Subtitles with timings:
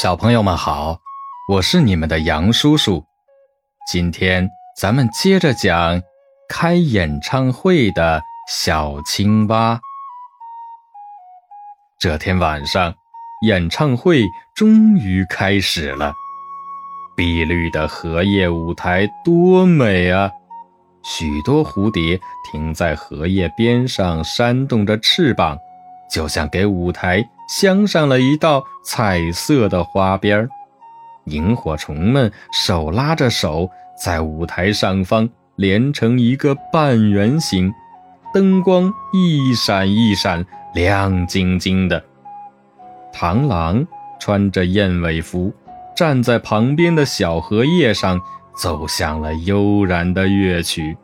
[0.00, 1.00] 小朋友们好，
[1.48, 3.04] 我是你们的杨叔叔。
[3.90, 6.00] 今天咱们接着讲
[6.48, 9.80] 开演唱会的小青蛙。
[11.98, 12.94] 这天晚上，
[13.44, 14.24] 演唱会
[14.54, 16.14] 终于开始了。
[17.16, 20.30] 碧绿的荷叶舞台多美啊！
[21.02, 22.20] 许多蝴蝶
[22.52, 25.58] 停在荷叶边上，扇动着翅膀，
[26.08, 27.28] 就像给舞台。
[27.48, 30.46] 镶上了一道彩色的花边，
[31.24, 37.72] 萤火虫们手拉着手，在舞台上方连成一个半圆形，
[38.34, 42.04] 灯光一闪一闪，亮晶晶的。
[43.14, 43.86] 螳螂
[44.20, 45.50] 穿着燕尾服，
[45.96, 48.20] 站在旁边的小荷叶上，
[48.60, 50.96] 奏响了悠然的乐曲。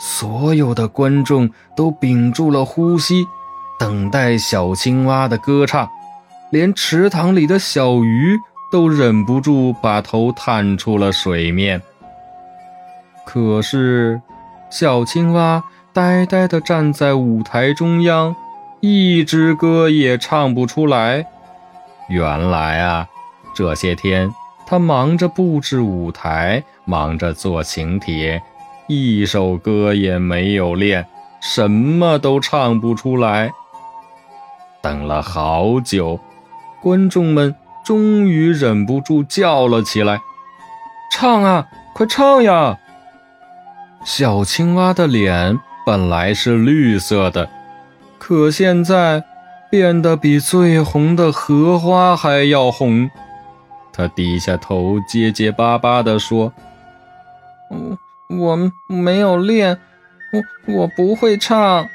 [0.00, 3.24] 所有的观众都屏住了呼吸。
[3.78, 5.88] 等待小青蛙的歌唱，
[6.50, 8.38] 连池塘里的小鱼
[8.70, 11.80] 都忍不住把头探出了水面。
[13.24, 14.20] 可是，
[14.70, 18.34] 小青蛙呆呆地站在舞台中央，
[18.80, 21.26] 一支歌也唱不出来。
[22.08, 23.08] 原来啊，
[23.54, 24.30] 这些天
[24.66, 28.40] 他忙着布置舞台，忙着做请帖，
[28.86, 31.06] 一首歌也没有练，
[31.40, 33.50] 什么都唱不出来。
[34.84, 36.20] 等了好久，
[36.82, 40.20] 观众们终于忍不住叫了起来
[41.10, 42.78] ：“唱啊，快唱呀！”
[44.04, 47.48] 小青蛙的脸本来是绿色的，
[48.18, 49.24] 可现在
[49.70, 53.10] 变得比最红的荷花还要红。
[53.90, 56.52] 他低下头，结结巴巴地说
[58.28, 59.80] ：“我，我没有练，
[60.66, 61.88] 我我不会唱。”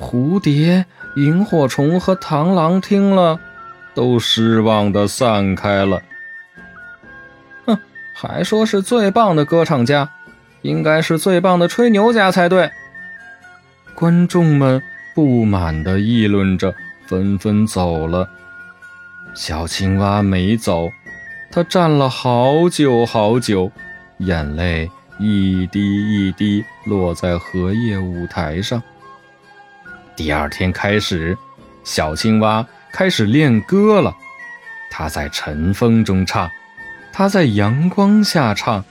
[0.00, 0.84] 蝴蝶。
[1.16, 3.38] 萤火虫和螳螂听了，
[3.94, 6.02] 都失望的散开了。
[7.66, 7.78] 哼，
[8.14, 10.10] 还说是最棒的歌唱家，
[10.62, 12.70] 应该是最棒的吹牛家才对。
[13.94, 14.82] 观众们
[15.14, 16.74] 不满的议论着，
[17.06, 18.28] 纷纷走了。
[19.34, 20.90] 小青蛙没走，
[21.52, 23.70] 它站了好久好久，
[24.18, 25.80] 眼泪一滴
[26.26, 28.82] 一滴落在荷叶舞台上。
[30.16, 31.36] 第二天开始，
[31.82, 34.14] 小青蛙开始练歌了。
[34.90, 36.48] 它在晨风中唱，
[37.12, 38.84] 它在阳光下唱，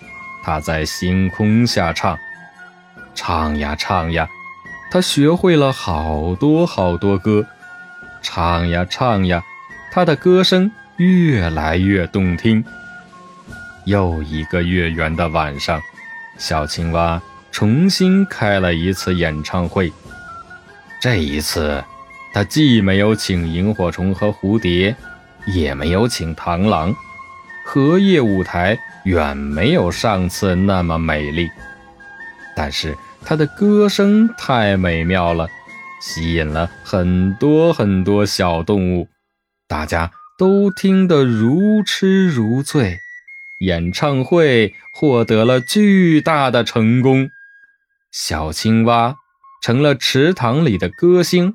[0.43, 2.17] 它在星空下唱。
[3.15, 4.27] 唱呀唱呀，
[4.91, 7.45] 它学会了好多好多歌。
[8.21, 9.41] 唱呀唱呀，
[9.91, 12.63] 它的歌声越来越动听。
[13.85, 15.81] 又一个月圆的晚上，
[16.37, 19.93] 小青蛙重新开了一次演唱会。
[21.03, 21.83] 这一次，
[22.31, 24.95] 他既没有请萤火虫和蝴蝶，
[25.45, 26.95] 也没有请螳螂。
[27.65, 31.49] 荷叶舞台远没有上次那么美丽，
[32.55, 35.49] 但是他的歌声太美妙了，
[36.01, 39.09] 吸引了很多很多小动物，
[39.67, 42.97] 大家都听得如痴如醉。
[43.59, 47.29] 演唱会获得了巨大的成功，
[48.09, 49.17] 小青蛙。
[49.63, 51.53] 成了池塘里的歌星，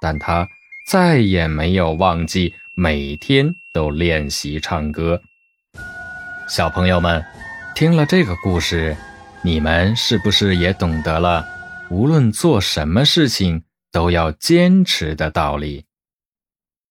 [0.00, 0.48] 但他
[0.88, 5.20] 再也没有忘记每天都练习唱歌。
[6.48, 7.22] 小朋友们，
[7.74, 8.96] 听了这个故事，
[9.42, 11.44] 你们是不是也懂得了
[11.90, 15.84] 无论做什么事情都要坚持的道理？